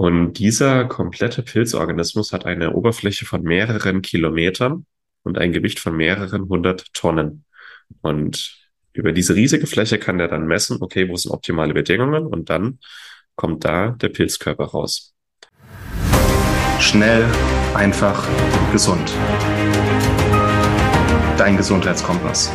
Und 0.00 0.38
dieser 0.38 0.86
komplette 0.86 1.42
Pilzorganismus 1.42 2.32
hat 2.32 2.46
eine 2.46 2.72
Oberfläche 2.72 3.26
von 3.26 3.42
mehreren 3.42 4.00
Kilometern 4.00 4.86
und 5.24 5.36
ein 5.36 5.52
Gewicht 5.52 5.78
von 5.78 5.94
mehreren 5.94 6.48
hundert 6.48 6.86
Tonnen. 6.94 7.44
Und 8.00 8.70
über 8.94 9.12
diese 9.12 9.34
riesige 9.34 9.66
Fläche 9.66 9.98
kann 9.98 10.18
er 10.18 10.28
dann 10.28 10.46
messen, 10.46 10.78
okay, 10.80 11.06
wo 11.10 11.16
sind 11.16 11.32
optimale 11.32 11.74
Bedingungen 11.74 12.24
und 12.24 12.48
dann 12.48 12.78
kommt 13.34 13.66
da 13.66 13.90
der 13.90 14.08
Pilzkörper 14.08 14.64
raus. 14.64 15.12
Schnell, 16.78 17.26
einfach, 17.74 18.26
gesund. 18.72 19.12
Dein 21.36 21.58
Gesundheitskompass. 21.58 22.50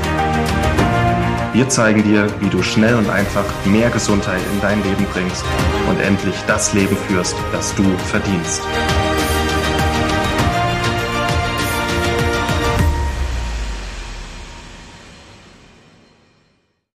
Wir 1.56 1.70
zeigen 1.70 2.04
dir, 2.04 2.28
wie 2.42 2.50
du 2.50 2.62
schnell 2.62 2.96
und 2.96 3.10
einfach 3.10 3.46
mehr 3.66 3.90
Gesundheit 3.90 4.42
in 4.52 4.60
dein 4.60 4.84
Leben 4.84 5.06
bringst 5.06 5.46
und 5.88 6.02
endlich 6.02 6.36
das 6.48 6.74
Leben 6.74 6.98
führst, 6.98 7.34
das 7.54 7.74
du 7.76 7.84
verdienst. 7.98 8.62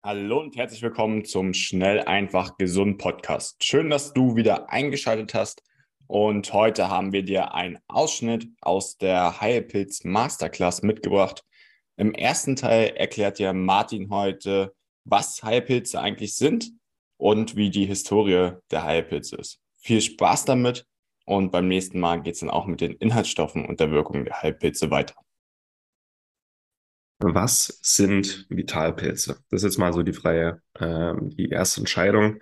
Hallo 0.02 0.40
und 0.40 0.56
herzlich 0.56 0.82
willkommen 0.82 1.26
zum 1.26 1.54
Schnell, 1.54 2.04
einfach, 2.04 2.56
gesund 2.58 2.98
Podcast. 2.98 3.62
Schön, 3.62 3.90
dass 3.90 4.14
du 4.14 4.38
wieder 4.38 4.72
eingeschaltet 4.72 5.34
hast. 5.34 5.64
Und 6.08 6.54
heute 6.54 6.90
haben 6.90 7.12
wir 7.12 7.24
dir 7.24 7.54
einen 7.54 7.80
Ausschnitt 7.90 8.48
aus 8.62 8.98
der 8.98 9.42
Heilpilz 9.42 10.06
Masterclass 10.06 10.82
mitgebracht. 10.82 11.44
Im 11.98 12.14
ersten 12.14 12.56
Teil 12.56 12.94
erklärt 12.96 13.40
dir 13.40 13.54
Martin 13.54 14.10
heute, 14.10 14.74
was 15.06 15.44
Heilpilze 15.44 16.00
eigentlich 16.00 16.36
sind 16.36 16.72
und 17.18 17.56
wie 17.56 17.70
die 17.70 17.86
Historie 17.86 18.52
der 18.72 18.84
Heilpilze 18.84 19.38
ist. 19.38 19.60
Viel 19.78 20.02
Spaß 20.02 20.46
damit 20.46 20.86
und 21.26 21.52
beim 21.52 21.68
nächsten 21.68 22.00
Mal 22.00 22.22
geht 22.22 22.34
es 22.34 22.42
dann 22.42 22.50
auch 22.50 22.66
mit 22.66 22.82
den 22.82 22.94
Inhaltsstoffen 22.94 23.66
und 23.66 23.80
der 23.80 23.92
Wirkung 23.92 24.26
der 24.26 24.42
Heilpilze 24.42 24.92
weiter. 24.92 25.16
Was 27.20 27.80
sind 27.82 28.46
Vitalpilze? 28.50 29.40
Das 29.50 29.64
ist 29.64 29.72
jetzt 29.72 29.78
mal 29.78 29.94
so 29.94 30.04
die 30.04 30.12
freie, 30.12 30.62
äh, 30.74 31.14
die 31.22 31.50
erste 31.50 31.80
Entscheidung. 31.80 32.40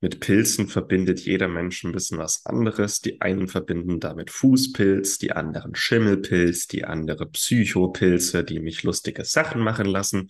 Mit 0.00 0.20
Pilzen 0.20 0.68
verbindet 0.68 1.20
jeder 1.20 1.48
Mensch 1.48 1.82
ein 1.82 1.90
bisschen 1.90 2.18
was 2.18 2.46
anderes. 2.46 3.00
Die 3.00 3.20
einen 3.20 3.48
verbinden 3.48 3.98
damit 3.98 4.30
Fußpilz, 4.30 5.18
die 5.18 5.32
anderen 5.32 5.74
Schimmelpilz, 5.74 6.68
die 6.68 6.84
andere 6.84 7.26
Psychopilze, 7.26 8.44
die 8.44 8.60
mich 8.60 8.84
lustige 8.84 9.24
Sachen 9.24 9.60
machen 9.60 9.86
lassen. 9.86 10.28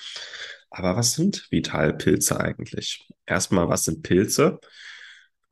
Aber 0.71 0.97
was 0.97 1.13
sind 1.13 1.47
Vitalpilze 1.51 2.41
eigentlich? 2.41 3.07
Erstmal, 3.27 3.69
was 3.69 3.85
sind 3.85 4.03
Pilze? 4.03 4.59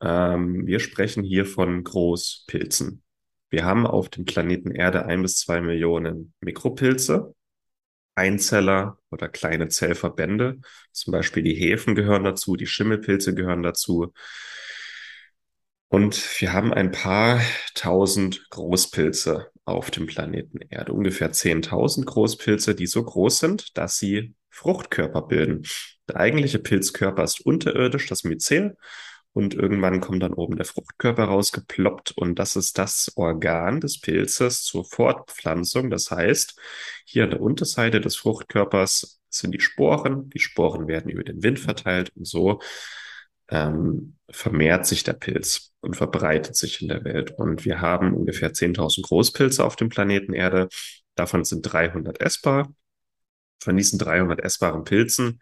Ähm, 0.01 0.65
wir 0.65 0.79
sprechen 0.79 1.23
hier 1.23 1.45
von 1.45 1.83
Großpilzen. 1.83 3.03
Wir 3.49 3.65
haben 3.65 3.85
auf 3.85 4.09
dem 4.09 4.25
Planeten 4.25 4.71
Erde 4.71 5.05
ein 5.05 5.21
bis 5.21 5.37
zwei 5.37 5.61
Millionen 5.61 6.33
Mikropilze. 6.41 7.35
Einzeller 8.17 8.97
oder 9.11 9.29
kleine 9.29 9.67
Zellverbände. 9.69 10.59
Zum 10.91 11.11
Beispiel 11.11 11.43
die 11.43 11.53
Hefen 11.53 11.95
gehören 11.95 12.23
dazu, 12.23 12.55
die 12.55 12.65
Schimmelpilze 12.65 13.35
gehören 13.35 13.63
dazu. 13.63 14.13
Und 15.89 16.41
wir 16.41 16.51
haben 16.51 16.73
ein 16.73 16.91
paar 16.91 17.39
tausend 17.73 18.49
Großpilze 18.49 19.51
auf 19.65 19.91
dem 19.91 20.05
Planeten 20.05 20.59
Erde. 20.69 20.93
Ungefähr 20.93 21.31
10.000 21.31 22.05
Großpilze, 22.05 22.75
die 22.75 22.87
so 22.87 23.03
groß 23.03 23.39
sind, 23.39 23.77
dass 23.77 23.97
sie 23.97 24.35
Fruchtkörper 24.49 25.21
bilden. 25.21 25.63
Der 26.09 26.17
eigentliche 26.17 26.59
Pilzkörper 26.59 27.23
ist 27.23 27.45
unterirdisch, 27.45 28.07
das 28.07 28.23
Myzel 28.23 28.75
und 29.37 29.53
irgendwann 29.53 30.01
kommt 30.01 30.23
dann 30.23 30.33
oben 30.33 30.55
der 30.55 30.65
Fruchtkörper 30.65 31.25
rausgeploppt 31.25 32.11
und 32.17 32.39
das 32.39 32.55
ist 32.55 32.79
das 32.79 33.11
Organ 33.17 33.79
des 33.79 34.01
Pilzes 34.01 34.63
zur 34.63 34.83
Fortpflanzung. 34.83 35.91
Das 35.91 36.09
heißt, 36.09 36.59
hier 37.05 37.25
an 37.25 37.29
der 37.29 37.41
Unterseite 37.41 38.01
des 38.01 38.15
Fruchtkörpers 38.15 39.19
sind 39.29 39.53
die 39.53 39.59
Sporen. 39.59 40.31
Die 40.31 40.39
Sporen 40.39 40.87
werden 40.87 41.11
über 41.11 41.23
den 41.23 41.43
Wind 41.43 41.59
verteilt 41.59 42.11
und 42.15 42.25
so 42.25 42.61
ähm, 43.49 44.15
vermehrt 44.27 44.87
sich 44.87 45.03
der 45.03 45.13
Pilz 45.13 45.71
und 45.81 45.95
verbreitet 45.95 46.55
sich 46.55 46.81
in 46.81 46.87
der 46.87 47.03
Welt. 47.03 47.29
Und 47.37 47.63
wir 47.63 47.79
haben 47.79 48.15
ungefähr 48.15 48.53
10.000 48.53 49.03
Großpilze 49.03 49.63
auf 49.63 49.75
dem 49.75 49.89
Planeten 49.89 50.33
Erde. 50.33 50.67
Davon 51.13 51.43
sind 51.43 51.61
300 51.61 52.21
essbar. 52.21 52.73
Von 53.61 53.77
diesen 53.77 53.99
300 53.99 54.39
essbaren 54.39 54.83
Pilzen 54.83 55.41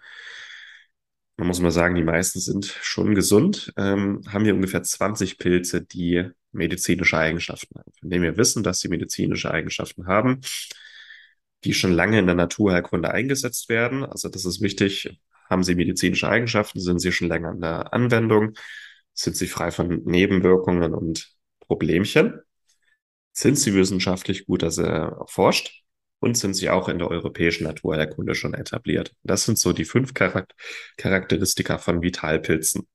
man 1.37 1.47
muss 1.47 1.59
mal 1.59 1.71
sagen, 1.71 1.95
die 1.95 2.03
meisten 2.03 2.39
sind 2.39 2.65
schon 2.65 3.15
gesund, 3.15 3.73
ähm, 3.77 4.21
haben 4.27 4.45
wir 4.45 4.55
ungefähr 4.55 4.83
20 4.83 5.37
Pilze, 5.37 5.81
die 5.81 6.29
medizinische 6.51 7.17
Eigenschaften 7.17 7.77
haben, 7.77 7.91
von 7.99 8.09
denen 8.09 8.23
wir 8.23 8.37
wissen, 8.37 8.63
dass 8.63 8.79
sie 8.79 8.87
medizinische 8.87 9.51
Eigenschaften 9.51 10.07
haben, 10.07 10.41
die 11.65 11.73
schon 11.73 11.91
lange 11.91 12.19
in 12.19 12.27
der 12.27 12.35
Naturheilkunde 12.35 13.11
eingesetzt 13.11 13.69
werden. 13.69 14.05
Also 14.05 14.29
das 14.29 14.45
ist 14.45 14.61
wichtig. 14.61 15.19
Haben 15.49 15.63
sie 15.63 15.75
medizinische 15.75 16.29
Eigenschaften? 16.29 16.79
Sind 16.79 16.99
sie 16.99 17.11
schon 17.11 17.27
länger 17.27 17.51
in 17.51 17.61
der 17.61 17.93
Anwendung? 17.93 18.53
Sind 19.13 19.35
sie 19.35 19.47
frei 19.47 19.71
von 19.71 20.03
Nebenwirkungen 20.05 20.93
und 20.93 21.35
Problemchen? 21.59 22.39
Sind 23.33 23.59
sie 23.59 23.73
wissenschaftlich 23.73 24.45
gut 24.45 24.63
also 24.63 24.83
erforscht? 24.83 25.84
Und 26.25 26.35
sind 26.35 26.55
sie 26.55 26.69
auch 26.71 26.89
in 26.89 26.97
der 26.97 27.09
europäischen 27.09 27.65
Naturheilkunde 27.65 28.33
schon 28.33 28.55
etabliert. 28.55 29.13
Das 29.23 29.45
sind 29.45 29.59
so 29.59 29.73
die 29.73 29.85
fünf 29.85 30.15
Charakter 30.15 30.55
Charakteristika 30.97 31.77
von 31.77 32.01
Vitalpilzen. 32.01 32.87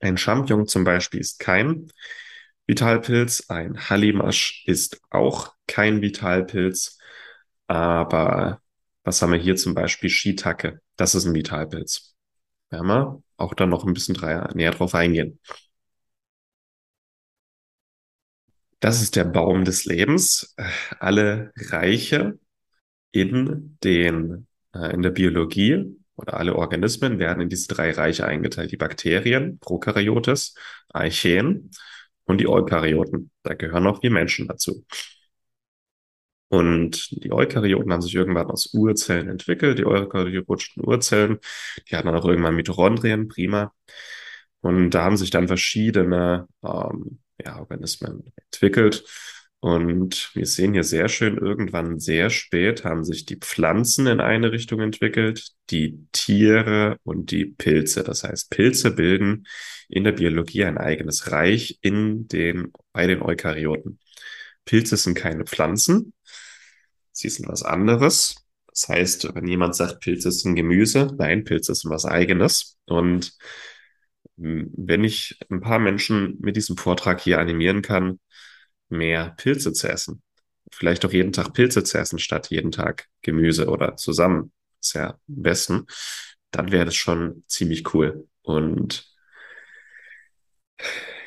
Ein 0.00 0.18
Champignon 0.18 0.66
zum 0.66 0.84
Beispiel 0.84 1.20
ist 1.20 1.38
kein 1.38 1.90
Vitalpilz, 2.66 3.48
ein 3.48 3.88
Hallimasch 3.88 4.64
ist 4.66 5.00
auch 5.10 5.54
kein 5.68 6.02
Vitalpilz, 6.02 6.98
aber 7.68 8.60
was 9.04 9.22
haben 9.22 9.32
wir 9.32 9.38
hier 9.38 9.56
zum 9.56 9.74
Beispiel? 9.74 10.10
Shiitake, 10.10 10.80
das 10.96 11.14
ist 11.14 11.26
ein 11.26 11.34
Vitalpilz. 11.34 12.16
Werden 12.70 12.88
wir 12.88 13.22
auch 13.36 13.54
dann 13.54 13.70
noch 13.70 13.86
ein 13.86 13.94
bisschen 13.94 14.16
näher 14.54 14.72
drauf 14.72 14.94
eingehen. 14.94 15.38
Das 18.80 19.00
ist 19.00 19.16
der 19.16 19.24
Baum 19.24 19.64
des 19.64 19.84
Lebens. 19.84 20.54
Alle 21.00 21.52
Reiche 21.56 22.38
in 23.12 23.78
den, 23.82 24.46
äh, 24.74 24.92
in 24.94 25.02
der 25.02 25.10
Biologie 25.10 25.96
oder 26.16 26.34
alle 26.34 26.56
Organismen 26.56 27.18
werden 27.18 27.40
in 27.42 27.48
diese 27.48 27.68
drei 27.68 27.92
Reiche 27.92 28.26
eingeteilt. 28.26 28.72
Die 28.72 28.76
Bakterien, 28.76 29.58
Prokaryotes, 29.60 30.54
Archeen 30.88 31.70
und 32.24 32.38
die 32.40 32.48
Eukaryoten. 32.48 33.30
Da 33.42 33.54
gehören 33.54 33.86
auch 33.86 34.02
wir 34.02 34.10
Menschen 34.10 34.48
dazu. 34.48 34.84
Und 36.48 37.10
die 37.22 37.30
Eukaryoten 37.30 37.92
haben 37.92 38.00
sich 38.00 38.14
irgendwann 38.14 38.46
aus 38.46 38.72
Urzellen 38.72 39.28
entwickelt. 39.28 39.78
Die 39.78 39.86
eukaryotischen 39.86 40.84
Urzellen, 40.84 41.38
die 41.88 41.96
hatten 41.96 42.06
dann 42.06 42.16
auch 42.16 42.24
irgendwann 42.24 42.56
Mitochondrien, 42.56 43.28
prima. 43.28 43.72
Und 44.60 44.90
da 44.90 45.04
haben 45.04 45.16
sich 45.16 45.30
dann 45.30 45.46
verschiedene 45.46 46.48
ähm, 46.64 47.20
ja, 47.44 47.58
Organismen 47.58 48.32
entwickelt. 48.50 49.04
Und 49.60 50.30
wir 50.34 50.46
sehen 50.46 50.72
hier 50.72 50.84
sehr 50.84 51.08
schön, 51.08 51.36
irgendwann 51.36 51.98
sehr 51.98 52.30
spät 52.30 52.84
haben 52.84 53.02
sich 53.02 53.24
die 53.26 53.36
Pflanzen 53.36 54.06
in 54.06 54.20
eine 54.20 54.52
Richtung 54.52 54.80
entwickelt, 54.80 55.50
die 55.70 56.06
Tiere 56.12 56.98
und 57.02 57.32
die 57.32 57.46
Pilze. 57.46 58.04
Das 58.04 58.22
heißt, 58.22 58.50
Pilze 58.50 58.92
bilden 58.92 59.46
in 59.88 60.04
der 60.04 60.12
Biologie 60.12 60.64
ein 60.64 60.78
eigenes 60.78 61.32
Reich 61.32 61.78
in 61.82 62.28
den, 62.28 62.72
bei 62.92 63.08
den 63.08 63.20
Eukaryoten. 63.20 63.98
Pilze 64.64 64.96
sind 64.96 65.14
keine 65.14 65.44
Pflanzen. 65.44 66.12
Sie 67.10 67.28
sind 67.28 67.48
was 67.48 67.64
anderes. 67.64 68.36
Das 68.68 68.88
heißt, 68.88 69.34
wenn 69.34 69.48
jemand 69.48 69.74
sagt, 69.74 70.00
Pilze 70.00 70.30
sind 70.30 70.54
Gemüse, 70.54 71.12
nein, 71.18 71.42
Pilze 71.42 71.74
sind 71.74 71.90
was 71.90 72.04
eigenes. 72.04 72.78
Und 72.86 73.32
hm, 74.36 74.70
wenn 74.76 75.02
ich 75.02 75.36
ein 75.50 75.60
paar 75.60 75.80
Menschen 75.80 76.36
mit 76.40 76.54
diesem 76.54 76.76
Vortrag 76.76 77.20
hier 77.20 77.40
animieren 77.40 77.82
kann, 77.82 78.20
mehr 78.88 79.34
Pilze 79.36 79.72
zu 79.72 79.88
essen. 79.88 80.22
Vielleicht 80.72 81.04
auch 81.04 81.12
jeden 81.12 81.32
Tag 81.32 81.54
Pilze 81.54 81.84
zu 81.84 81.98
essen, 81.98 82.18
statt 82.18 82.50
jeden 82.50 82.72
Tag 82.72 83.06
Gemüse 83.22 83.68
oder 83.68 83.96
zusammen. 83.96 84.52
ist 84.80 84.94
ja 84.94 85.18
besten. 85.26 85.86
Dann 86.50 86.72
wäre 86.72 86.84
das 86.86 86.96
schon 86.96 87.44
ziemlich 87.46 87.94
cool. 87.94 88.28
Und 88.42 89.06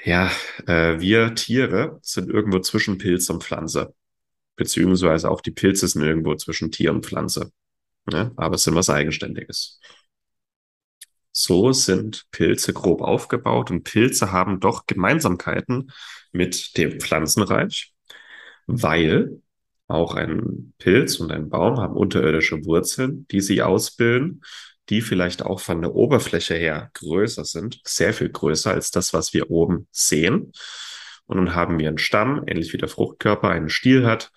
ja, 0.03 0.31
äh, 0.67 0.99
wir 0.99 1.35
Tiere 1.35 1.99
sind 2.01 2.29
irgendwo 2.29 2.59
zwischen 2.59 2.97
Pilz 2.97 3.29
und 3.29 3.43
Pflanze. 3.43 3.93
Beziehungsweise 4.55 5.29
auch 5.29 5.41
die 5.41 5.51
Pilze 5.51 5.87
sind 5.87 6.01
irgendwo 6.03 6.35
zwischen 6.35 6.71
Tier 6.71 6.91
und 6.91 7.05
Pflanze. 7.05 7.51
Ne? 8.05 8.31
Aber 8.35 8.55
es 8.55 8.63
sind 8.63 8.75
was 8.75 8.89
Eigenständiges. 8.89 9.79
So 11.31 11.71
sind 11.71 12.25
Pilze 12.31 12.73
grob 12.73 13.01
aufgebaut 13.01 13.71
und 13.71 13.83
Pilze 13.83 14.31
haben 14.31 14.59
doch 14.59 14.85
Gemeinsamkeiten 14.85 15.91
mit 16.31 16.77
dem 16.77 16.99
Pflanzenreich, 16.99 17.93
weil 18.67 19.41
auch 19.87 20.15
ein 20.15 20.73
Pilz 20.77 21.19
und 21.19 21.31
ein 21.31 21.49
Baum 21.49 21.77
haben 21.77 21.95
unterirdische 21.95 22.65
Wurzeln, 22.65 23.27
die 23.29 23.41
sie 23.41 23.61
ausbilden, 23.61 24.41
die 24.89 25.01
vielleicht 25.01 25.43
auch 25.43 25.59
von 25.59 25.81
der 25.81 25.93
Oberfläche 25.93 26.55
her 26.55 26.89
größer 26.93 27.45
sind, 27.45 27.81
sehr 27.85 28.13
viel 28.13 28.29
größer 28.29 28.71
als 28.71 28.91
das, 28.91 29.13
was 29.13 29.33
wir 29.33 29.49
oben 29.49 29.87
sehen. 29.91 30.51
Und 31.25 31.37
dann 31.37 31.55
haben 31.55 31.79
wir 31.79 31.87
einen 31.87 31.97
Stamm, 31.97 32.43
ähnlich 32.47 32.73
wie 32.73 32.77
der 32.77 32.89
Fruchtkörper 32.89 33.49
einen 33.49 33.69
Stiel 33.69 34.05
hat. 34.05 34.31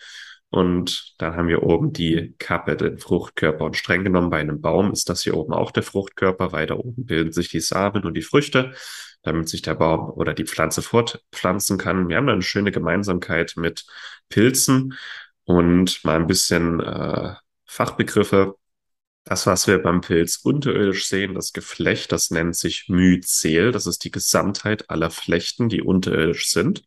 Und 0.50 1.14
dann 1.18 1.34
haben 1.34 1.48
wir 1.48 1.64
oben 1.64 1.92
die 1.92 2.34
Kappe, 2.38 2.76
den 2.76 2.98
Fruchtkörper. 2.98 3.64
Und 3.64 3.76
streng 3.76 4.04
genommen 4.04 4.30
bei 4.30 4.38
einem 4.38 4.60
Baum 4.60 4.92
ist 4.92 5.08
das 5.08 5.22
hier 5.22 5.36
oben 5.36 5.52
auch 5.52 5.72
der 5.72 5.82
Fruchtkörper. 5.82 6.52
Weiter 6.52 6.78
oben 6.78 7.06
bilden 7.06 7.32
sich 7.32 7.48
die 7.48 7.60
Samen 7.60 8.04
und 8.04 8.14
die 8.14 8.22
Früchte, 8.22 8.72
damit 9.22 9.48
sich 9.48 9.62
der 9.62 9.74
Baum 9.74 10.10
oder 10.10 10.32
die 10.32 10.44
Pflanze 10.44 10.82
fortpflanzen 10.82 11.76
kann. 11.76 12.08
Wir 12.08 12.16
haben 12.16 12.26
da 12.28 12.34
eine 12.34 12.42
schöne 12.42 12.70
Gemeinsamkeit 12.70 13.54
mit 13.56 13.84
Pilzen 14.28 14.94
und 15.44 16.04
mal 16.04 16.16
ein 16.16 16.26
bisschen 16.26 16.80
äh, 16.80 17.34
Fachbegriffe. 17.66 18.54
Das, 19.24 19.46
was 19.46 19.66
wir 19.66 19.82
beim 19.82 20.02
Pilz 20.02 20.36
unterirdisch 20.36 21.06
sehen, 21.08 21.34
das 21.34 21.52
Geflecht, 21.52 22.12
das 22.12 22.30
nennt 22.30 22.54
sich 22.56 22.88
Myzel. 22.88 23.72
Das 23.72 23.86
ist 23.86 24.04
die 24.04 24.10
Gesamtheit 24.10 24.90
aller 24.90 25.10
Flechten, 25.10 25.68
die 25.68 25.80
unterirdisch 25.80 26.50
sind. 26.50 26.84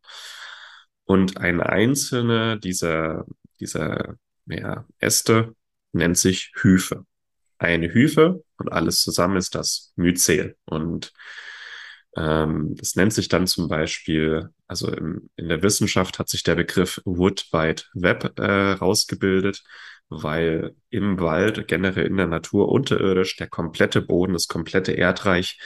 Und 1.04 1.38
ein 1.38 1.62
einzelne 1.62 2.59
dieser, 2.59 3.25
dieser 3.59 4.15
ja, 4.45 4.86
Äste 5.00 5.54
nennt 5.92 6.18
sich 6.18 6.51
Hyphe. 6.56 7.06
Eine 7.57 7.92
Hyphe 7.92 8.44
und 8.57 8.71
alles 8.71 9.01
zusammen 9.01 9.38
ist 9.38 9.56
das 9.56 9.94
Myzel. 9.95 10.56
Und 10.65 11.12
ähm, 12.15 12.75
das 12.75 12.95
nennt 12.95 13.13
sich 13.13 13.30
dann 13.30 13.48
zum 13.48 13.68
Beispiel, 13.68 14.50
also 14.68 14.92
im, 14.92 15.30
in 15.36 15.50
der 15.50 15.63
Wissenschaft 15.63 16.19
hat 16.19 16.30
sich 16.30 16.44
der 16.44 16.56
Begriff 16.56 17.01
Wood 17.06 17.48
Wide 17.51 17.83
Web 17.94 18.39
äh, 18.39 18.71
rausgebildet 18.74 19.63
weil 20.09 20.75
im 20.89 21.19
Wald, 21.19 21.68
generell 21.68 22.06
in 22.07 22.18
der 22.18 22.27
Natur 22.27 22.69
unterirdisch, 22.69 23.36
der 23.36 23.48
komplette 23.48 24.01
Boden, 24.01 24.33
das 24.33 24.48
komplette 24.48 24.94
Erdreich 24.94 25.59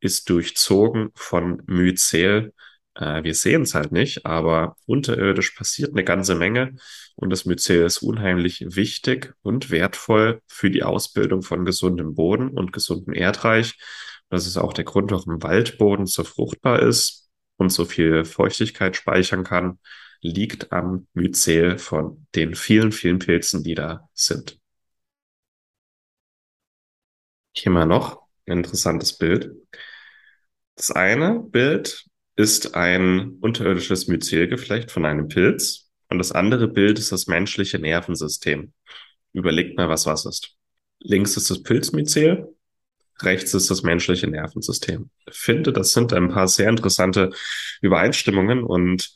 ist 0.00 0.28
durchzogen 0.28 1.10
von 1.14 1.62
Myzel. 1.66 2.52
Äh, 2.96 3.22
wir 3.24 3.34
sehen 3.34 3.62
es 3.62 3.74
halt 3.74 3.92
nicht, 3.92 4.26
aber 4.26 4.76
unterirdisch 4.86 5.52
passiert 5.52 5.92
eine 5.92 6.04
ganze 6.04 6.34
Menge 6.34 6.76
und 7.14 7.30
das 7.30 7.44
Myzel 7.44 7.84
ist 7.84 8.02
unheimlich 8.02 8.64
wichtig 8.68 9.34
und 9.42 9.70
wertvoll 9.70 10.40
für 10.48 10.70
die 10.70 10.82
Ausbildung 10.82 11.42
von 11.42 11.64
gesundem 11.64 12.14
Boden 12.14 12.48
und 12.50 12.72
gesundem 12.72 13.14
Erdreich. 13.14 13.78
Das 14.30 14.46
ist 14.46 14.56
auch 14.56 14.72
der 14.72 14.84
Grund, 14.84 15.10
warum 15.12 15.42
Waldboden 15.42 16.06
so 16.06 16.24
fruchtbar 16.24 16.82
ist 16.82 17.28
und 17.56 17.70
so 17.70 17.84
viel 17.84 18.24
Feuchtigkeit 18.24 18.96
speichern 18.96 19.44
kann 19.44 19.78
liegt 20.20 20.72
am 20.72 21.06
Myzel 21.14 21.78
von 21.78 22.26
den 22.34 22.54
vielen, 22.54 22.92
vielen 22.92 23.18
Pilzen, 23.18 23.62
die 23.62 23.74
da 23.74 24.08
sind. 24.12 24.58
Hier 27.52 27.72
mal 27.72 27.86
noch 27.86 28.22
ein 28.46 28.58
interessantes 28.58 29.16
Bild. 29.16 29.54
Das 30.74 30.90
eine 30.90 31.40
Bild 31.40 32.06
ist 32.36 32.74
ein 32.74 33.38
unterirdisches 33.40 34.08
Myzelgeflecht 34.08 34.90
von 34.90 35.04
einem 35.04 35.28
Pilz 35.28 35.90
und 36.10 36.18
das 36.18 36.32
andere 36.32 36.68
Bild 36.68 36.98
ist 36.98 37.12
das 37.12 37.26
menschliche 37.26 37.78
Nervensystem. 37.78 38.72
Überlegt 39.32 39.76
mal, 39.76 39.88
was 39.88 40.06
was 40.06 40.26
ist. 40.26 40.54
Links 41.00 41.36
ist 41.36 41.50
das 41.50 41.62
Pilzmyzel, 41.62 42.54
rechts 43.22 43.54
ist 43.54 43.70
das 43.70 43.82
menschliche 43.82 44.28
Nervensystem. 44.28 45.10
Ich 45.28 45.36
finde, 45.36 45.72
das 45.72 45.92
sind 45.92 46.12
ein 46.12 46.28
paar 46.28 46.48
sehr 46.48 46.68
interessante 46.68 47.30
Übereinstimmungen 47.80 48.62
und 48.62 49.14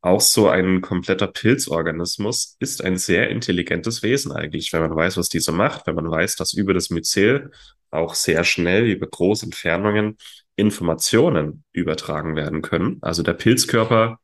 auch 0.00 0.20
so 0.20 0.48
ein 0.48 0.80
kompletter 0.80 1.26
Pilzorganismus 1.26 2.56
ist 2.60 2.84
ein 2.84 2.96
sehr 2.98 3.30
intelligentes 3.30 4.02
Wesen 4.02 4.30
eigentlich, 4.32 4.72
wenn 4.72 4.80
man 4.80 4.94
weiß, 4.94 5.16
was 5.16 5.28
diese 5.28 5.50
macht, 5.50 5.86
wenn 5.86 5.96
man 5.96 6.10
weiß, 6.10 6.36
dass 6.36 6.52
über 6.52 6.72
das 6.72 6.90
Myzel 6.90 7.50
auch 7.90 8.14
sehr 8.14 8.44
schnell 8.44 8.86
über 8.86 9.08
große 9.08 9.46
Entfernungen 9.46 10.16
Informationen 10.58 11.64
übertragen 11.72 12.34
werden 12.34 12.62
können. 12.62 12.98
Also 13.00 13.22
der 13.22 13.34
Pilzkörper 13.34 14.18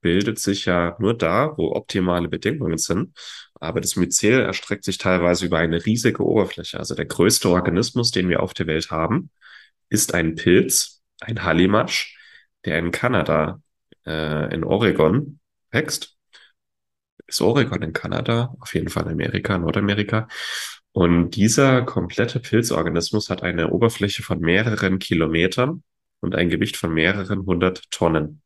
bildet 0.00 0.38
sich 0.38 0.64
ja 0.64 0.96
nur 0.98 1.16
da, 1.16 1.52
wo 1.56 1.72
optimale 1.72 2.28
Bedingungen 2.28 2.78
sind. 2.78 3.16
Aber 3.54 3.80
das 3.80 3.96
Myzel 3.96 4.40
erstreckt 4.40 4.84
sich 4.84 4.98
teilweise 4.98 5.46
über 5.46 5.58
eine 5.58 5.84
riesige 5.84 6.24
Oberfläche. 6.24 6.78
Also 6.78 6.94
der 6.94 7.04
größte 7.04 7.48
Organismus, 7.50 8.10
den 8.10 8.28
wir 8.28 8.42
auf 8.42 8.54
der 8.54 8.66
Welt 8.66 8.90
haben, 8.90 9.30
ist 9.90 10.14
ein 10.14 10.34
Pilz, 10.34 11.02
ein 11.20 11.42
Hallimasch, 11.42 12.16
der 12.64 12.78
in 12.78 12.90
Kanada 12.90 13.60
äh, 14.06 14.54
in 14.54 14.64
Oregon 14.64 15.40
wächst. 15.70 16.16
Ist 17.26 17.40
Oregon 17.42 17.82
in 17.82 17.92
Kanada? 17.92 18.54
Auf 18.60 18.74
jeden 18.74 18.88
Fall 18.88 19.08
Amerika, 19.08 19.58
Nordamerika. 19.58 20.28
Und 20.96 21.32
dieser 21.36 21.82
komplette 21.82 22.40
Pilzorganismus 22.40 23.28
hat 23.28 23.42
eine 23.42 23.68
Oberfläche 23.68 24.22
von 24.22 24.40
mehreren 24.40 24.98
Kilometern 24.98 25.82
und 26.20 26.34
ein 26.34 26.48
Gewicht 26.48 26.78
von 26.78 26.94
mehreren 26.94 27.44
hundert 27.44 27.90
Tonnen. 27.90 28.40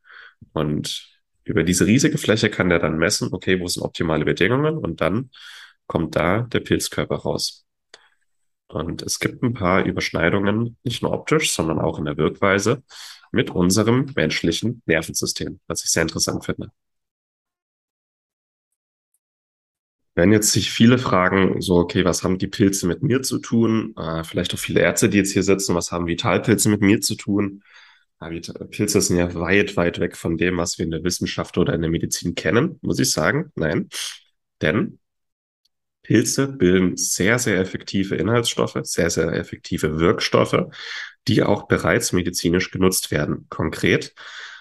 Und 0.53 1.17
über 1.45 1.63
diese 1.63 1.87
riesige 1.87 2.19
Fläche 2.19 2.51
kann 2.51 2.69
der 2.69 2.81
dann 2.81 2.99
messen, 2.99 3.33
okay, 3.33 3.61
wo 3.61 3.69
sind 3.69 3.85
optimale 3.85 4.25
Bedingungen? 4.25 4.79
Und 4.79 5.01
dann 5.01 5.31
kommt 5.87 6.17
da 6.17 6.41
der 6.41 6.59
Pilzkörper 6.59 7.19
raus. 7.19 7.67
Und 8.67 9.03
es 9.03 9.21
gibt 9.21 9.45
ein 9.45 9.55
paar 9.55 9.85
Überschneidungen, 9.85 10.77
nicht 10.83 11.03
nur 11.05 11.13
optisch, 11.13 11.53
sondern 11.53 11.79
auch 11.79 12.01
in 12.01 12.07
der 12.07 12.17
Wirkweise 12.17 12.83
mit 13.31 13.51
unserem 13.51 14.11
menschlichen 14.17 14.83
Nervensystem, 14.87 15.61
was 15.69 15.85
ich 15.85 15.93
sehr 15.93 16.03
interessant 16.03 16.45
finde. 16.45 16.73
Wenn 20.15 20.33
jetzt 20.33 20.53
sich 20.53 20.71
viele 20.71 20.99
fragen, 20.99 21.61
so, 21.61 21.77
okay, 21.77 22.05
was 22.05 22.25
haben 22.25 22.39
die 22.39 22.49
Pilze 22.49 22.87
mit 22.87 23.03
mir 23.03 23.23
zu 23.23 23.39
tun? 23.39 23.95
Äh, 23.97 24.25
vielleicht 24.25 24.53
auch 24.55 24.59
viele 24.59 24.81
Ärzte, 24.81 25.09
die 25.09 25.19
jetzt 25.19 25.33
hier 25.33 25.43
sitzen, 25.43 25.75
was 25.75 25.93
haben 25.93 26.07
Vitalpilze 26.07 26.69
mit 26.69 26.81
mir 26.81 27.01
zu 27.01 27.15
tun? 27.15 27.63
Äh, 28.21 28.41
Pilze 28.71 29.01
sind 29.01 29.17
ja 29.19 29.35
weit, 29.35 29.77
weit 29.77 30.01
weg 30.01 30.17
von 30.17 30.37
dem, 30.37 30.59
was 30.59 30.79
wir 30.79 30.85
in 30.85 30.91
der 30.91 31.05
Wissenschaft 31.05 31.59
oder 31.59 31.75
in 31.75 31.81
der 31.81 31.91
Medizin 31.91 32.35
kennen, 32.35 32.79
muss 32.83 32.99
ich 32.99 33.13
sagen. 33.13 33.53
Nein, 33.55 33.89
denn 34.61 34.99
Pilze 36.03 36.49
bilden 36.49 36.97
sehr, 36.97 37.39
sehr 37.39 37.59
effektive 37.61 38.17
Inhaltsstoffe, 38.17 38.79
sehr, 38.83 39.11
sehr 39.11 39.33
effektive 39.33 40.01
Wirkstoffe, 40.01 40.67
die 41.29 41.43
auch 41.43 41.69
bereits 41.69 42.13
medizinisch 42.13 42.71
genutzt 42.71 43.11
werden. 43.11 43.47
Konkret 43.49 44.15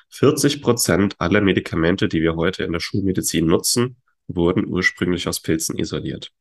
40 0.10 0.62
Prozent 0.62 1.16
aller 1.20 1.42
Medikamente, 1.42 2.08
die 2.08 2.22
wir 2.22 2.36
heute 2.36 2.64
in 2.64 2.72
der 2.72 2.80
Schulmedizin 2.80 3.46
nutzen, 3.46 3.98
wurden 4.30 4.66
ursprünglich 4.68 5.28
aus 5.28 5.42
Pilzen 5.42 5.78
isoliert. 5.78 6.32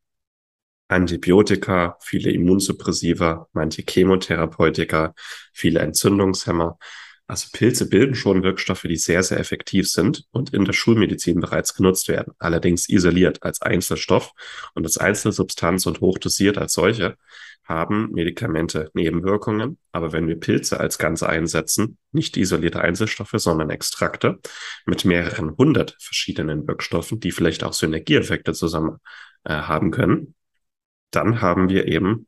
Antibiotika, 0.88 1.98
viele 2.00 2.30
Immunsuppressiva, 2.30 3.48
manche 3.52 3.82
Chemotherapeutika, 3.82 5.14
viele 5.52 5.80
Entzündungshemmer. 5.80 6.78
Also 7.28 7.48
Pilze 7.52 7.88
bilden 7.88 8.14
schon 8.14 8.42
Wirkstoffe, 8.42 8.82
die 8.82 8.96
sehr, 8.96 9.22
sehr 9.22 9.38
effektiv 9.38 9.88
sind 9.88 10.24
und 10.30 10.54
in 10.54 10.64
der 10.64 10.72
Schulmedizin 10.72 11.40
bereits 11.40 11.74
genutzt 11.74 12.08
werden. 12.08 12.32
Allerdings 12.38 12.88
isoliert 12.88 13.42
als 13.42 13.60
Einzelstoff 13.60 14.32
und 14.74 14.86
als 14.86 14.96
Einzelsubstanz 14.96 15.84
und 15.84 16.00
hochdosiert 16.00 16.56
als 16.56 16.72
solche 16.72 17.16
haben 17.64 18.10
Medikamente 18.12 18.90
Nebenwirkungen. 18.94 19.76
Aber 19.92 20.12
wenn 20.12 20.26
wir 20.26 20.40
Pilze 20.40 20.80
als 20.80 20.96
Ganze 20.96 21.28
einsetzen, 21.28 21.98
nicht 22.12 22.38
isolierte 22.38 22.80
Einzelstoffe, 22.80 23.34
sondern 23.34 23.68
Extrakte 23.68 24.38
mit 24.86 25.04
mehreren 25.04 25.54
hundert 25.58 25.96
verschiedenen 26.00 26.66
Wirkstoffen, 26.66 27.20
die 27.20 27.30
vielleicht 27.30 27.62
auch 27.62 27.74
Synergieeffekte 27.74 28.54
zusammen 28.54 28.96
äh, 29.44 29.52
haben 29.52 29.90
können, 29.90 30.34
dann 31.10 31.42
haben 31.42 31.68
wir 31.68 31.86
eben 31.88 32.26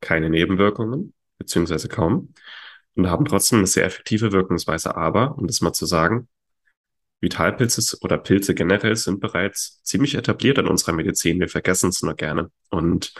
keine 0.00 0.28
Nebenwirkungen, 0.28 1.14
beziehungsweise 1.38 1.88
kaum 1.88 2.34
und 2.96 3.08
haben 3.08 3.24
trotzdem 3.24 3.58
eine 3.58 3.66
sehr 3.66 3.84
effektive 3.84 4.32
Wirkungsweise. 4.32 4.96
Aber, 4.96 5.36
um 5.38 5.46
das 5.46 5.60
mal 5.60 5.72
zu 5.72 5.86
sagen, 5.86 6.28
Vitalpilze 7.20 7.98
oder 8.00 8.18
Pilze 8.18 8.54
generell 8.54 8.96
sind 8.96 9.20
bereits 9.20 9.82
ziemlich 9.84 10.14
etabliert 10.14 10.58
in 10.58 10.66
unserer 10.66 10.92
Medizin. 10.92 11.38
Wir 11.38 11.48
vergessen 11.48 11.90
es 11.90 12.02
nur 12.02 12.14
gerne. 12.14 12.50
Und 12.70 13.12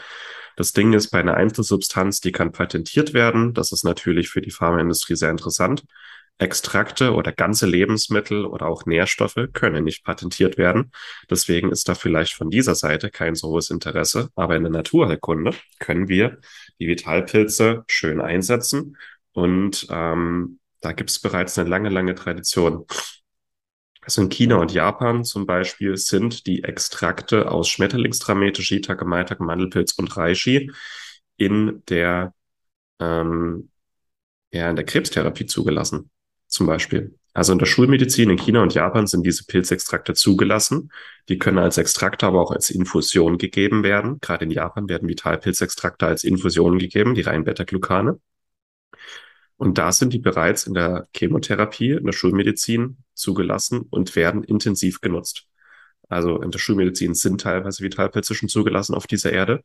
das 0.57 0.73
Ding 0.73 0.93
ist, 0.93 1.09
bei 1.11 1.19
einer 1.19 1.35
Einzelsubstanz, 1.35 2.19
die 2.19 2.31
kann 2.31 2.51
patentiert 2.51 3.13
werden. 3.13 3.53
Das 3.53 3.71
ist 3.71 3.83
natürlich 3.83 4.29
für 4.29 4.41
die 4.41 4.51
Pharmaindustrie 4.51 5.15
sehr 5.15 5.29
interessant. 5.29 5.83
Extrakte 6.37 7.13
oder 7.13 7.31
ganze 7.31 7.67
Lebensmittel 7.67 8.45
oder 8.45 8.65
auch 8.65 8.87
Nährstoffe 8.87 9.49
können 9.53 9.83
nicht 9.83 10.03
patentiert 10.03 10.57
werden. 10.57 10.91
Deswegen 11.29 11.71
ist 11.71 11.87
da 11.87 11.93
vielleicht 11.93 12.33
von 12.33 12.49
dieser 12.49 12.73
Seite 12.73 13.11
kein 13.11 13.35
so 13.35 13.49
hohes 13.49 13.69
Interesse. 13.69 14.29
Aber 14.35 14.55
in 14.55 14.63
der 14.63 14.71
Naturheilkunde 14.71 15.53
können 15.79 16.07
wir 16.07 16.39
die 16.79 16.87
Vitalpilze 16.87 17.83
schön 17.87 18.19
einsetzen 18.19 18.97
und 19.33 19.87
ähm, 19.89 20.59
da 20.81 20.91
gibt 20.93 21.09
es 21.09 21.19
bereits 21.19 21.57
eine 21.57 21.69
lange, 21.69 21.89
lange 21.89 22.15
Tradition. 22.15 22.85
Also 24.01 24.21
in 24.21 24.29
China 24.29 24.55
und 24.55 24.73
Japan 24.73 25.23
zum 25.23 25.45
Beispiel 25.45 25.95
sind 25.95 26.47
die 26.47 26.63
Extrakte 26.63 27.51
aus 27.51 27.69
Schmetterlingstramete, 27.69 28.63
Shiitake, 28.63 29.05
Maitake, 29.05 29.43
Mandelpilz 29.43 29.93
und 29.93 30.17
Reishi 30.17 30.71
in 31.37 31.83
der, 31.87 32.33
ähm, 32.99 33.69
ja, 34.51 34.69
in 34.69 34.75
der 34.75 34.85
Krebstherapie 34.85 35.45
zugelassen. 35.45 36.09
Zum 36.47 36.65
Beispiel. 36.67 37.15
Also 37.33 37.53
in 37.53 37.59
der 37.59 37.65
Schulmedizin 37.65 38.29
in 38.29 38.37
China 38.37 38.61
und 38.61 38.73
Japan 38.73 39.07
sind 39.07 39.25
diese 39.25 39.45
Pilzextrakte 39.45 40.13
zugelassen. 40.13 40.91
Die 41.29 41.37
können 41.37 41.59
als 41.59 41.77
Extrakte, 41.77 42.25
aber 42.25 42.41
auch 42.41 42.51
als 42.51 42.69
Infusion 42.71 43.37
gegeben 43.37 43.83
werden. 43.83 44.19
Gerade 44.19 44.43
in 44.45 44.51
Japan 44.51 44.89
werden 44.89 45.07
Vitalpilzextrakte 45.07 46.07
als 46.07 46.25
Infusion 46.25 46.77
gegeben, 46.77 47.15
die 47.15 47.21
rein 47.21 47.45
Beta-Glucane. 47.45 48.19
Und 49.61 49.77
da 49.77 49.91
sind 49.91 50.11
die 50.11 50.17
bereits 50.17 50.65
in 50.65 50.73
der 50.73 51.07
Chemotherapie, 51.15 51.91
in 51.91 52.05
der 52.05 52.13
Schulmedizin 52.13 52.97
zugelassen 53.13 53.81
und 53.91 54.15
werden 54.15 54.43
intensiv 54.43 55.01
genutzt. 55.01 55.45
Also 56.09 56.41
in 56.41 56.49
der 56.49 56.57
Schulmedizin 56.57 57.13
sind 57.13 57.41
teilweise 57.41 57.83
Vitalpilze 57.83 58.33
schon 58.33 58.49
zugelassen 58.49 58.95
auf 58.95 59.05
dieser 59.05 59.31
Erde. 59.31 59.63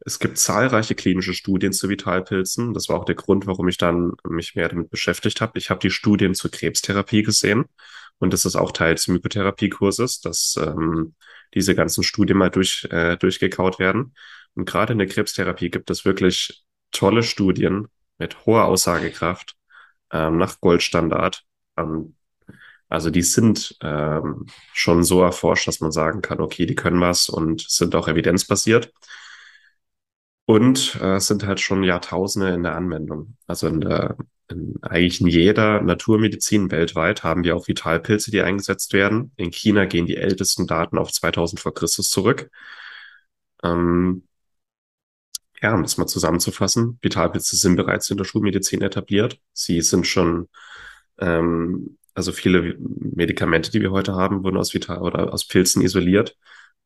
Es 0.00 0.18
gibt 0.18 0.38
zahlreiche 0.38 0.96
klinische 0.96 1.34
Studien 1.34 1.72
zu 1.72 1.88
Vitalpilzen. 1.88 2.74
Das 2.74 2.88
war 2.88 2.98
auch 2.98 3.04
der 3.04 3.14
Grund, 3.14 3.46
warum 3.46 3.68
ich 3.68 3.76
dann 3.76 4.14
mich 4.28 4.56
mehr 4.56 4.68
damit 4.68 4.90
beschäftigt 4.90 5.40
habe. 5.40 5.56
Ich 5.56 5.70
habe 5.70 5.78
die 5.78 5.90
Studien 5.90 6.34
zur 6.34 6.50
Krebstherapie 6.50 7.22
gesehen 7.22 7.66
und 8.18 8.32
das 8.32 8.44
ist 8.44 8.56
auch 8.56 8.72
Teil 8.72 8.96
des 8.96 9.06
Mykotherapiekurses, 9.06 10.20
dass 10.20 10.58
ähm, 10.60 11.14
diese 11.54 11.76
ganzen 11.76 12.02
Studien 12.02 12.38
mal 12.38 12.50
durch, 12.50 12.88
äh, 12.90 13.16
durchgekaut 13.18 13.78
werden. 13.78 14.16
Und 14.56 14.64
gerade 14.64 14.94
in 14.94 14.98
der 14.98 15.06
Krebstherapie 15.06 15.70
gibt 15.70 15.90
es 15.90 16.04
wirklich 16.04 16.64
tolle 16.90 17.22
Studien 17.22 17.86
mit 18.22 18.46
hoher 18.46 18.64
Aussagekraft 18.66 19.56
ähm, 20.12 20.38
nach 20.38 20.60
Goldstandard. 20.60 21.44
Ähm, 21.76 22.14
also 22.88 23.10
die 23.10 23.22
sind 23.22 23.76
ähm, 23.82 24.46
schon 24.72 25.02
so 25.02 25.22
erforscht, 25.22 25.66
dass 25.66 25.80
man 25.80 25.92
sagen 25.92 26.22
kann, 26.22 26.40
okay, 26.40 26.66
die 26.66 26.74
können 26.74 27.00
was 27.00 27.28
und 27.28 27.62
sind 27.68 27.94
auch 27.94 28.08
evidenzbasiert. 28.08 28.92
Und 30.44 30.96
äh, 31.00 31.18
sind 31.20 31.46
halt 31.46 31.60
schon 31.60 31.84
Jahrtausende 31.84 32.50
in 32.52 32.64
der 32.64 32.74
Anwendung. 32.76 33.36
Also 33.46 33.68
in 33.68 33.80
der, 33.80 34.16
in, 34.48 34.74
eigentlich 34.82 35.20
in 35.20 35.28
jeder 35.28 35.80
Naturmedizin 35.80 36.70
weltweit 36.70 37.22
haben 37.22 37.44
wir 37.44 37.56
auch 37.56 37.68
Vitalpilze, 37.68 38.30
die 38.30 38.42
eingesetzt 38.42 38.92
werden. 38.92 39.32
In 39.36 39.52
China 39.52 39.86
gehen 39.86 40.06
die 40.06 40.16
ältesten 40.16 40.66
Daten 40.66 40.98
auf 40.98 41.12
2000 41.12 41.60
vor 41.60 41.72
Christus 41.72 42.10
zurück. 42.10 42.50
Ähm, 43.62 44.24
ja, 45.62 45.74
um 45.74 45.82
das 45.82 45.96
mal 45.96 46.06
zusammenzufassen, 46.06 46.98
Vitalpilze 47.02 47.56
sind 47.56 47.76
bereits 47.76 48.10
in 48.10 48.16
der 48.16 48.24
Schulmedizin 48.24 48.82
etabliert. 48.82 49.38
Sie 49.52 49.80
sind 49.80 50.06
schon, 50.06 50.48
ähm, 51.18 51.98
also 52.14 52.32
viele 52.32 52.76
Medikamente, 52.78 53.70
die 53.70 53.80
wir 53.80 53.92
heute 53.92 54.14
haben, 54.14 54.42
wurden 54.44 54.56
aus 54.56 54.74
Vital 54.74 54.98
oder 55.02 55.32
aus 55.32 55.46
Pilzen 55.46 55.82
isoliert. 55.82 56.36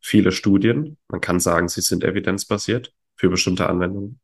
Viele 0.00 0.30
Studien, 0.30 0.98
man 1.08 1.20
kann 1.22 1.40
sagen, 1.40 1.68
sie 1.68 1.80
sind 1.80 2.04
evidenzbasiert 2.04 2.92
für 3.16 3.30
bestimmte 3.30 3.68
Anwendungen 3.68 4.20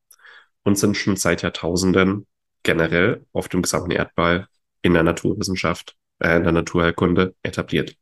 und 0.65 0.79
sind 0.79 0.97
schon 0.97 1.17
seit 1.17 1.43
Jahrtausenden 1.43 2.27
generell 2.63 3.27
auf 3.33 3.49
dem 3.49 3.63
gesamten 3.63 3.91
Erdball 3.91 4.49
in 4.83 4.95
der 4.95 5.03
Naturwissenschaft, 5.03 5.97
äh, 6.21 6.37
in 6.37 6.45
der 6.45 6.53
Naturheilkunde 6.53 7.35
etabliert. 7.43 7.97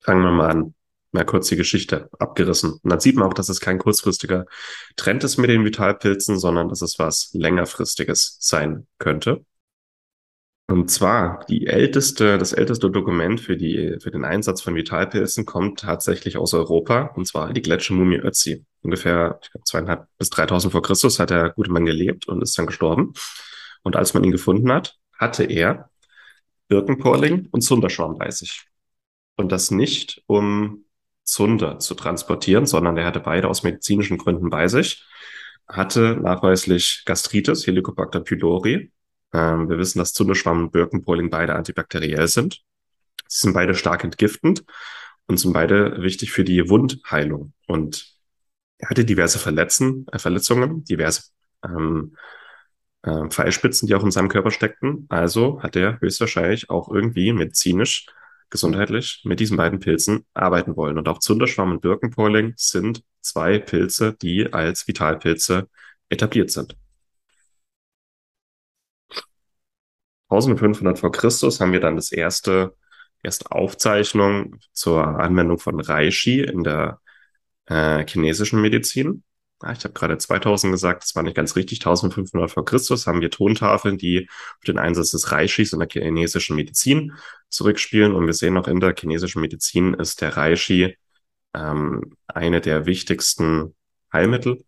Fangen 0.00 0.22
wir 0.22 0.30
mal 0.32 0.50
an 0.50 0.74
mal 1.12 1.24
kurz 1.24 1.48
die 1.48 1.56
Geschichte 1.56 2.08
abgerissen. 2.18 2.72
Und 2.82 2.90
dann 2.90 3.00
sieht 3.00 3.16
man 3.16 3.28
auch, 3.28 3.34
dass 3.34 3.48
es 3.48 3.60
kein 3.60 3.78
kurzfristiger 3.78 4.46
Trend 4.96 5.24
ist 5.24 5.36
mit 5.36 5.50
den 5.50 5.64
Vitalpilzen, 5.64 6.38
sondern 6.38 6.68
dass 6.68 6.82
es 6.82 6.98
was 6.98 7.30
längerfristiges 7.34 8.38
sein 8.40 8.86
könnte. 8.98 9.44
Und 10.68 10.90
zwar 10.90 11.44
die 11.50 11.66
älteste, 11.66 12.38
das 12.38 12.54
älteste 12.54 12.90
Dokument 12.90 13.40
für 13.40 13.58
die, 13.58 13.98
für 14.00 14.10
den 14.10 14.24
Einsatz 14.24 14.62
von 14.62 14.74
Vitalpilzen 14.74 15.44
kommt 15.44 15.80
tatsächlich 15.80 16.38
aus 16.38 16.54
Europa, 16.54 17.12
und 17.14 17.26
zwar 17.26 17.52
die 17.52 17.60
Gletschermumie 17.60 18.16
Ötzi. 18.16 18.64
Ungefähr, 18.80 19.38
ich 19.42 19.50
glaube, 19.50 19.64
zweieinhalb 19.64 20.06
bis 20.16 20.30
dreitausend 20.30 20.72
vor 20.72 20.80
Christus 20.80 21.18
hat 21.18 21.28
der 21.28 21.50
gute 21.50 21.70
Mann 21.70 21.84
gelebt 21.84 22.26
und 22.26 22.42
ist 22.42 22.56
dann 22.56 22.66
gestorben. 22.66 23.12
Und 23.82 23.96
als 23.96 24.14
man 24.14 24.24
ihn 24.24 24.30
gefunden 24.30 24.72
hat, 24.72 24.96
hatte 25.18 25.44
er 25.44 25.90
Birkenporling 26.68 27.48
und 27.50 27.60
Sunderschwamm 27.60 28.16
bei 28.16 28.30
sich. 28.30 28.64
Und 29.36 29.52
das 29.52 29.70
nicht, 29.70 30.22
um 30.26 30.84
Zunder 31.24 31.78
zu 31.78 31.94
transportieren, 31.94 32.66
sondern 32.66 32.96
er 32.96 33.06
hatte 33.06 33.20
beide 33.20 33.48
aus 33.48 33.62
medizinischen 33.62 34.18
Gründen 34.18 34.50
bei 34.50 34.68
sich. 34.68 35.06
Hatte 35.68 36.18
nachweislich 36.20 37.02
Gastritis, 37.06 37.66
Helicobacter 37.66 38.20
pylori. 38.20 38.92
Ähm, 39.32 39.68
wir 39.68 39.78
wissen, 39.78 39.98
dass 39.98 40.12
Zunderschwamm 40.12 40.64
und 40.64 40.72
Birkenpoling 40.72 41.30
beide 41.30 41.54
antibakteriell 41.54 42.28
sind. 42.28 42.62
Sie 43.28 43.42
sind 43.42 43.54
beide 43.54 43.74
stark 43.74 44.04
entgiftend 44.04 44.64
und 45.26 45.38
sind 45.38 45.52
beide 45.52 46.02
wichtig 46.02 46.32
für 46.32 46.44
die 46.44 46.68
Wundheilung. 46.68 47.52
Und 47.66 48.12
er 48.78 48.90
hatte 48.90 49.04
diverse 49.04 49.38
Verletzen, 49.38 50.06
äh, 50.12 50.18
Verletzungen, 50.18 50.84
diverse 50.84 51.22
ähm, 51.64 52.16
äh, 53.02 53.28
Pfeilspitzen, 53.28 53.86
die 53.86 53.94
auch 53.94 54.04
in 54.04 54.10
seinem 54.10 54.28
Körper 54.28 54.50
steckten. 54.50 55.06
Also 55.08 55.62
hat 55.62 55.76
er 55.76 56.00
höchstwahrscheinlich 56.00 56.68
auch 56.68 56.88
irgendwie 56.90 57.32
medizinisch 57.32 58.06
gesundheitlich 58.52 59.22
mit 59.24 59.40
diesen 59.40 59.56
beiden 59.56 59.80
Pilzen 59.80 60.26
arbeiten 60.34 60.76
wollen. 60.76 60.98
Und 60.98 61.08
auch 61.08 61.18
Zunderschwamm 61.18 61.72
und 61.72 61.80
Birkenpoling 61.80 62.52
sind 62.56 63.02
zwei 63.20 63.58
Pilze, 63.58 64.12
die 64.12 64.52
als 64.52 64.86
Vitalpilze 64.86 65.68
etabliert 66.10 66.50
sind. 66.50 66.76
1500 70.28 70.98
vor 70.98 71.12
Christus 71.12 71.60
haben 71.60 71.72
wir 71.72 71.80
dann 71.80 71.96
das 71.96 72.12
erste, 72.12 72.76
erste 73.22 73.50
Aufzeichnung 73.50 74.56
zur 74.72 75.06
Anwendung 75.06 75.58
von 75.58 75.80
Reishi 75.80 76.42
in 76.42 76.62
der 76.62 77.00
äh, 77.66 78.06
chinesischen 78.06 78.60
Medizin. 78.60 79.24
Ja, 79.62 79.72
ich 79.72 79.84
habe 79.84 79.94
gerade 79.94 80.18
2000 80.18 80.72
gesagt, 80.72 81.04
das 81.04 81.14
war 81.14 81.22
nicht 81.22 81.36
ganz 81.36 81.54
richtig. 81.54 81.80
1500 81.80 82.50
vor 82.50 82.64
Christus 82.64 83.06
haben 83.06 83.20
wir 83.20 83.30
Tontafeln, 83.30 83.96
die 83.96 84.28
auf 84.28 84.64
den 84.66 84.78
Einsatz 84.78 85.12
des 85.12 85.30
Reishis 85.30 85.72
in 85.72 85.78
der 85.78 85.88
chinesischen 85.88 86.56
Medizin 86.56 87.12
zurückspielen. 87.48 88.12
Und 88.14 88.26
wir 88.26 88.32
sehen 88.32 88.56
auch 88.56 88.66
in 88.66 88.80
der 88.80 88.94
chinesischen 88.98 89.40
Medizin 89.40 89.94
ist 89.94 90.20
der 90.20 90.36
Reishi 90.36 90.96
ähm, 91.54 92.16
eine 92.26 92.60
der 92.60 92.86
wichtigsten 92.86 93.74
Heilmittel. 94.12 94.64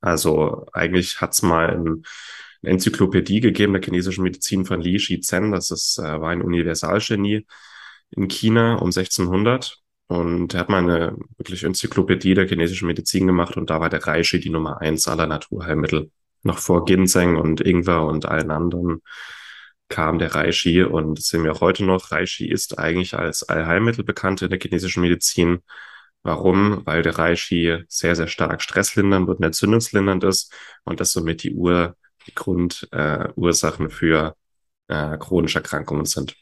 Also 0.00 0.66
eigentlich 0.72 1.20
hat 1.20 1.32
es 1.32 1.42
mal 1.42 1.70
ein, 1.70 2.02
eine 2.62 2.72
Enzyklopädie 2.72 3.40
gegeben 3.40 3.74
der 3.74 3.82
chinesischen 3.82 4.24
Medizin 4.24 4.64
von 4.64 4.80
Li 4.80 4.98
Shizhen. 4.98 5.52
Das 5.52 5.70
ist, 5.70 5.98
äh, 5.98 6.20
war 6.20 6.30
ein 6.30 6.42
Universalgenie 6.42 7.46
in 8.10 8.28
China 8.28 8.74
um 8.76 8.86
1600 8.88 9.80
und 10.10 10.54
er 10.54 10.60
hat 10.60 10.68
mal 10.68 10.78
eine 10.78 11.16
wirklich 11.38 11.62
Enzyklopädie 11.62 12.34
der 12.34 12.48
chinesischen 12.48 12.88
Medizin 12.88 13.28
gemacht 13.28 13.56
und 13.56 13.70
da 13.70 13.80
war 13.80 13.90
der 13.90 14.04
Reishi 14.04 14.40
die 14.40 14.50
Nummer 14.50 14.80
eins 14.80 15.06
aller 15.06 15.28
Naturheilmittel. 15.28 16.10
Noch 16.42 16.58
vor 16.58 16.84
Ginseng 16.84 17.36
und 17.36 17.60
Ingwer 17.60 18.04
und 18.06 18.26
allen 18.26 18.50
anderen 18.50 19.02
kam 19.88 20.18
der 20.18 20.34
Reishi 20.34 20.82
und 20.82 21.18
das 21.18 21.26
sehen 21.26 21.44
wir 21.44 21.52
auch 21.52 21.60
heute 21.60 21.84
noch. 21.84 22.10
Reishi 22.10 22.48
ist 22.48 22.76
eigentlich 22.76 23.14
als 23.14 23.48
Allheilmittel 23.48 24.02
bekannt 24.02 24.42
in 24.42 24.50
der 24.50 24.58
chinesischen 24.60 25.02
Medizin. 25.02 25.62
Warum? 26.24 26.84
Weil 26.86 27.02
der 27.02 27.16
Reishi 27.16 27.84
sehr, 27.88 28.16
sehr 28.16 28.26
stark 28.26 28.62
stresslindernd 28.62 29.28
und 29.28 29.40
entzündungslindernd 29.44 30.24
ist 30.24 30.52
und 30.84 30.98
das 30.98 31.12
somit 31.12 31.44
die 31.44 31.54
Ur, 31.54 31.96
die 32.26 32.34
Grundursachen 32.34 33.86
äh, 33.86 33.90
für 33.90 34.34
äh, 34.88 35.16
chronische 35.18 35.58
Erkrankungen 35.60 36.06
sind. 36.06 36.34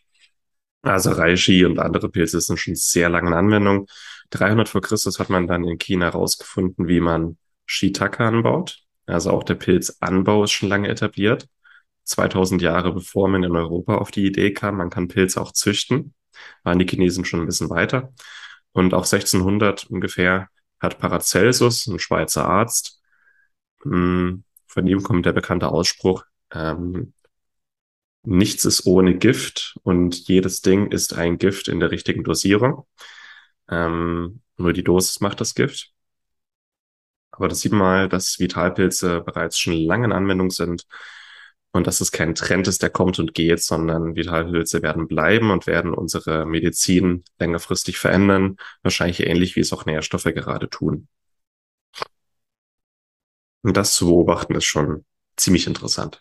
Also 0.89 1.11
Reishi 1.11 1.67
und 1.67 1.79
andere 1.79 2.09
Pilze 2.09 2.41
sind 2.41 2.59
schon 2.59 2.75
sehr 2.75 3.11
lange 3.11 3.29
in 3.29 3.35
Anwendung. 3.35 3.87
300 4.31 4.69
vor 4.69 4.81
Christus 4.81 5.19
hat 5.19 5.29
man 5.29 5.47
dann 5.47 5.65
in 5.65 5.79
China 5.79 6.07
herausgefunden, 6.07 6.89
wie 6.89 7.01
man 7.01 7.37
Shiitake 7.67 8.25
anbaut. 8.25 8.79
Also 9.07 9.31
auch 9.31 9.45
der 9.45 9.55
Pilzanbau 9.55 10.45
ist 10.45 10.53
schon 10.53 10.71
lange 10.71 10.89
etabliert. 10.89 11.47
2000 12.05 12.63
Jahre 12.63 12.93
bevor 12.95 13.29
man 13.29 13.43
in 13.43 13.55
Europa 13.55 13.97
auf 13.97 14.11
die 14.11 14.25
Idee 14.25 14.53
kam, 14.55 14.79
man 14.79 14.89
kann 14.89 15.09
Pilze 15.09 15.41
auch 15.43 15.53
züchten, 15.53 16.15
waren 16.63 16.79
die 16.79 16.87
Chinesen 16.87 17.27
schon 17.27 17.41
ein 17.41 17.47
bisschen 17.47 17.69
weiter. 17.69 18.15
Und 18.73 18.95
auch 18.95 19.05
1600 19.05 19.91
ungefähr 19.91 20.49
hat 20.81 20.99
Paracelsus, 20.99 21.87
ein 21.87 21.99
Schweizer 21.99 22.49
Arzt, 22.49 23.03
hm, 23.83 24.45
von 24.67 24.87
ihm 24.87 25.03
kommt 25.03 25.27
der 25.27 25.33
bekannte 25.33 25.69
Ausspruch, 25.69 26.25
ähm, 26.51 27.13
nichts 28.23 28.65
ist 28.65 28.87
ohne 28.87 29.17
Gift 29.17 29.77
und 29.83 30.29
jedes 30.29 30.61
Ding 30.63 30.91
ist 30.91 31.15
ein 31.15 31.39
Gift 31.39 31.69
in 31.69 31.81
der 31.81 31.91
richtigen 31.91 32.25
Dosierung. 32.25 32.87
Ähm, 33.69 34.43
nur 34.57 34.73
die 34.73 34.85
Dosis 34.85 35.21
macht 35.21 35.41
das 35.41 35.55
Gift. 35.55 35.93
Aber 37.31 37.49
das 37.49 37.61
sieht 37.61 37.73
man 37.73 37.81
mal, 37.81 38.09
dass 38.09 38.39
Vitalpilze 38.39 39.21
bereits 39.21 39.59
schon 39.59 39.75
lange 39.75 40.07
in 40.07 40.13
Anwendung 40.13 40.51
sind 40.51 40.87
und 41.73 41.87
dass 41.87 42.01
es 42.01 42.13
kein 42.13 42.35
Trend 42.35 42.67
ist, 42.69 42.83
der 42.83 42.91
kommt 42.91 43.19
und 43.19 43.35
geht, 43.35 43.63
sondern 43.63 44.17
Vitalpilze 44.17 44.83
werden 44.83 45.07
bleiben 45.07 45.51
und 45.51 45.67
werden 45.67 45.95
unsere 45.95 46.47
Medizin 46.47 47.25
längerfristig 47.39 47.99
verändern, 47.99 48.57
wahrscheinlich 48.83 49.21
ähnlich 49.21 49.55
wie 49.57 49.61
es 49.61 49.73
auch 49.73 49.87
Nährstoffe 49.87 50.25
gerade 50.25 50.69
tun. 50.69 51.09
Und 53.63 53.77
das 53.77 53.95
zu 53.95 54.07
beobachten 54.07 54.55
ist 54.55 54.65
schon 54.65 55.05
ziemlich 55.37 55.67
interessant. 55.67 56.21